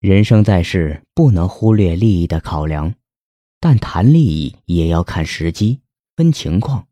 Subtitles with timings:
[0.00, 2.94] 人生在世，不能忽略利益的考量，
[3.60, 5.80] 但谈利益也要看时机、
[6.16, 6.86] 分情况。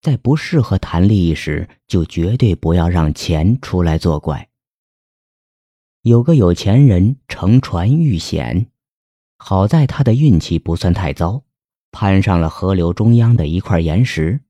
[0.00, 4.48] 在不适合谈利益时，就绝对不要让钱出来作怪。
[6.02, 8.68] 有个有钱人乘船遇险，
[9.38, 11.42] 好在他的运气不算太糟，
[11.90, 14.40] 攀上了河流中央的一块岩石。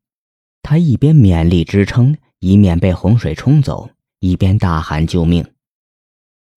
[0.62, 3.89] 他一边勉力支撑，以免被洪水冲走，
[4.20, 5.43] 一边大喊救命。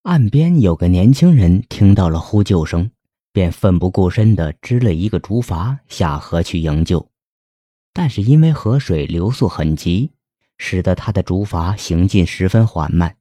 [0.02, 2.90] 岸边有个年轻人听到了呼救声，
[3.32, 7.08] 便奋不顾身地支了一个竹筏下河去营救。
[7.92, 10.10] 但是因为河水流速很急，
[10.58, 13.16] 使得他的竹筏行进十分缓慢。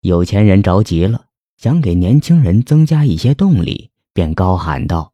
[0.00, 1.26] 有钱人着急了，
[1.58, 5.12] 想给年轻人增加一些动力，便高喊道：“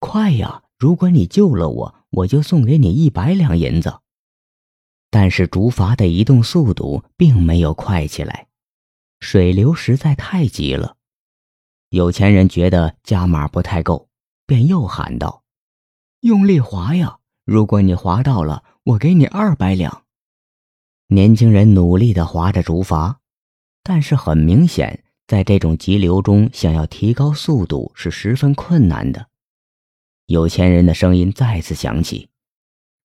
[0.00, 0.64] 快呀！
[0.76, 4.00] 如果你救了我，我就送给你一百两银子。”
[5.08, 8.48] 但是竹筏的移动速度并没有快起来。
[9.24, 10.96] 水流实在太急了，
[11.88, 14.10] 有钱人觉得加码不太够，
[14.44, 15.44] 便又喊道
[16.20, 17.20] ：“用力划呀！
[17.46, 20.04] 如果你划到了，我给你二百两。”
[21.08, 23.16] 年轻人努力地划着竹筏，
[23.82, 29.28] 但是很明显，在这种急流中，想要提高速度是十分困难的。
[30.26, 32.28] 有钱人的声音再次响起：“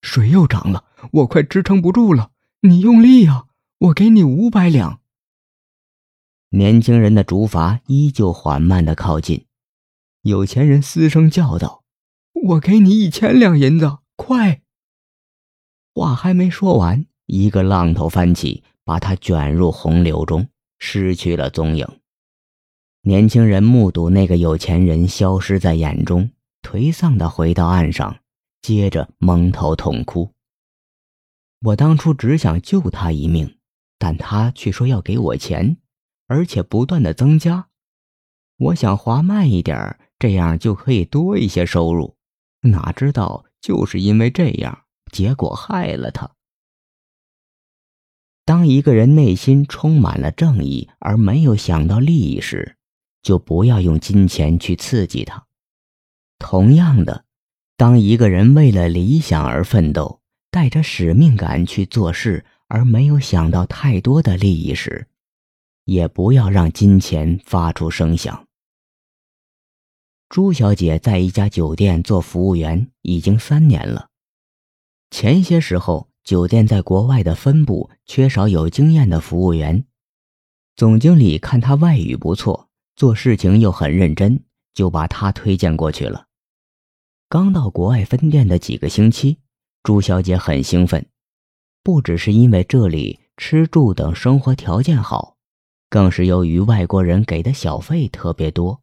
[0.03, 3.45] 水又涨了，我快支撑不住了，你用力呀！
[3.78, 4.98] 我给你五百两。”
[6.52, 9.45] 年轻人的竹筏依旧缓慢的靠近，
[10.23, 11.83] 有钱人嘶声叫道
[12.50, 14.61] ：“我给你一千两银子，快！”
[15.94, 20.47] 话还没说完，一个浪头翻起，把他卷入洪流中，
[20.80, 21.88] 失去了踪影。
[23.02, 26.31] 年轻人目睹那个有钱人消失在眼中，
[26.63, 28.17] 颓丧的回到岸上，
[28.63, 30.34] 接着蒙头痛哭
[31.61, 33.58] ：“我当初只想救他一命，
[34.00, 35.78] 但他却说要给我钱。”
[36.30, 37.69] 而且不断的增加，
[38.58, 42.16] 我想划慢一点，这样就可以多一些收入。
[42.61, 46.29] 哪知道就是因为这样，结果害了他。
[48.45, 52.78] 当一个人内心充满了正义，而没有想到利益时，
[53.23, 55.47] 就不要用金钱去刺激他。
[56.38, 57.25] 同样的，
[57.75, 65.07] 当一个人为了理想而奋斗，带着使命感去做事，而没有想到太多的利益时，
[65.89, 68.45] 也不要让金钱发出声响。
[70.29, 74.09] 朱小姐在一家酒店做服务员已经三年了。
[75.09, 79.83] 前些时候，酒店在国外的分部缺少有经验的服务员，
[80.75, 84.44] 总经理看她外语不错，做事情又很认真，
[84.75, 86.27] 就把她推荐过去了。
[87.27, 89.39] 刚到国外分店的几个星期，
[89.81, 91.07] 朱小姐很兴奋，
[91.81, 95.38] 不只是因为这里吃住等生活条件好。
[95.89, 98.81] 更是由于外国人给的小费特别多，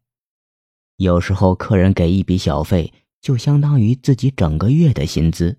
[0.97, 5.57] 有时候客人给一笔小费，就相当于自己整个月的薪资，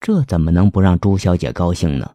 [0.00, 2.14] 这怎么能不让朱小姐高兴呢？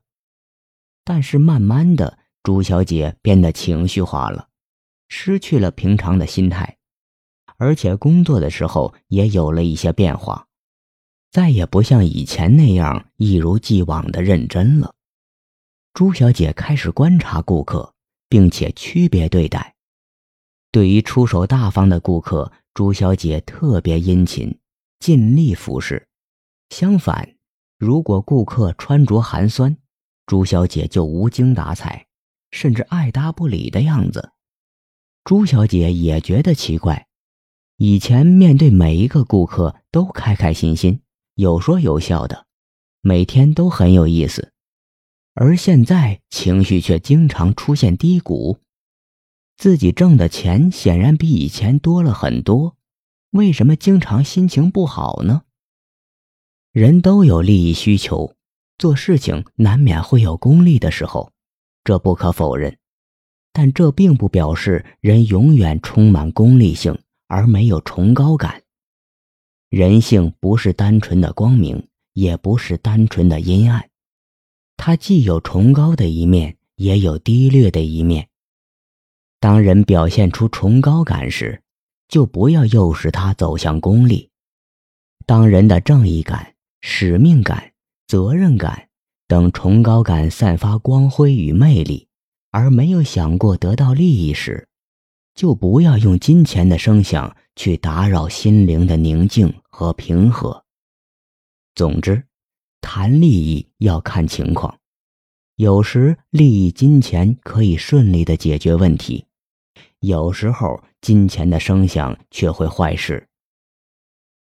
[1.03, 4.49] 但是慢慢的，朱小姐变得情绪化了，
[5.09, 6.77] 失去了平常的心态，
[7.57, 10.47] 而且工作的时候也有了一些变化，
[11.31, 14.93] 再也不像以前那样一如既往的认真了。
[15.95, 17.94] 朱小姐开始观察顾客。
[18.29, 19.75] 并且区别对待，
[20.71, 24.59] 对于出手大方的顾客，朱小姐特别殷勤，
[24.99, 26.07] 尽力服侍；
[26.69, 27.35] 相反，
[27.77, 29.77] 如果顾客穿着寒酸，
[30.25, 32.07] 朱小姐就无精打采，
[32.51, 34.31] 甚至爱答不理的样子。
[35.23, 37.07] 朱小姐也觉得奇怪，
[37.77, 41.01] 以前面对每一个顾客都开开心心、
[41.35, 42.45] 有说有笑的，
[43.01, 44.53] 每天都很有意思。
[45.37, 48.59] 而现在情绪却经常出现低谷，
[49.57, 52.77] 自己挣的钱显然比以前多了很多，
[53.31, 55.41] 为什么经常心情不好呢？
[56.71, 58.33] 人都有利益需求，
[58.77, 61.33] 做事情难免会有功利的时候，
[61.83, 62.77] 这不可否认，
[63.51, 68.63] 但这并不表示人永远充满功利性而没有崇高感。
[69.69, 73.89] 人性不是单纯的光明，也不是单纯的阴暗。
[74.77, 78.27] 它既有崇高的一面，也有低劣的一面。
[79.39, 81.61] 当人表现出崇高感时，
[82.07, 84.29] 就不要诱使他走向功利。
[85.25, 87.71] 当人的正义感、使命感、
[88.07, 88.89] 责任感
[89.27, 92.07] 等崇高感散发光辉与魅力，
[92.51, 94.67] 而没有想过得到利益时，
[95.33, 100.63] 就不要用金钱的声响去打扰心灵的宁静和平和。
[101.73, 102.23] 总之。
[102.85, 104.77] 谈利益要看情况，
[105.55, 109.25] 有时利益金钱可以顺利的解决问题，
[110.01, 113.27] 有时候金钱的声响却会坏事。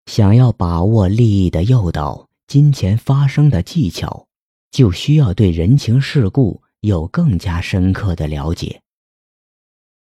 [0.07, 4.27] 想要把握利益的诱导，金钱发生的技巧，
[4.71, 8.82] 就需要对人情世故有更加深刻的了解。